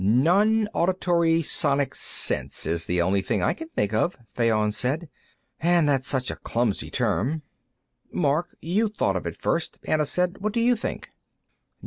[0.03, 5.09] "Nonauditory sonic sense is the only thing I can think of," Fayon said.
[5.59, 7.43] "And that's such a clumsy term."
[8.11, 10.39] "Mark; you thought of it first," Anna said.
[10.39, 11.11] "What do you think?"